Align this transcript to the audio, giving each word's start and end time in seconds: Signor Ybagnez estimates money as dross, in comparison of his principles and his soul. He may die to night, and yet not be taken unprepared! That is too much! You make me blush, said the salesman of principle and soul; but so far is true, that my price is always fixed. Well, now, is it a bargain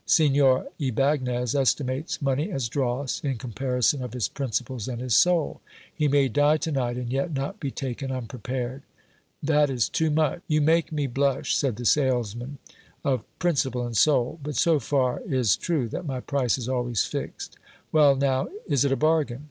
Signor 0.07 0.65
Ybagnez 0.79 1.53
estimates 1.53 2.23
money 2.23 2.49
as 2.51 2.67
dross, 2.67 3.19
in 3.23 3.37
comparison 3.37 4.01
of 4.03 4.13
his 4.13 4.27
principles 4.27 4.87
and 4.87 4.99
his 4.99 5.15
soul. 5.15 5.61
He 5.93 6.07
may 6.07 6.27
die 6.27 6.57
to 6.57 6.71
night, 6.71 6.97
and 6.97 7.11
yet 7.11 7.31
not 7.31 7.59
be 7.59 7.69
taken 7.69 8.11
unprepared! 8.11 8.81
That 9.43 9.69
is 9.69 9.87
too 9.89 10.09
much! 10.09 10.41
You 10.47 10.59
make 10.59 10.91
me 10.91 11.05
blush, 11.05 11.53
said 11.55 11.75
the 11.75 11.85
salesman 11.85 12.57
of 13.05 13.23
principle 13.37 13.85
and 13.85 13.95
soul; 13.95 14.39
but 14.41 14.55
so 14.55 14.79
far 14.79 15.19
is 15.19 15.55
true, 15.55 15.87
that 15.89 16.07
my 16.07 16.19
price 16.19 16.57
is 16.57 16.67
always 16.67 17.05
fixed. 17.05 17.57
Well, 17.91 18.15
now, 18.15 18.47
is 18.67 18.83
it 18.83 18.91
a 18.91 18.95
bargain 18.95 19.39